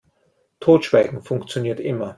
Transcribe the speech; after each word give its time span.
Totschweigen 0.59 1.21
funktioniert 1.21 1.79
immer. 1.79 2.09